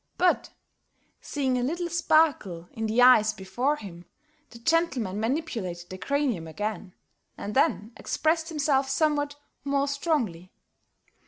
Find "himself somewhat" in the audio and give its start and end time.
8.49-9.35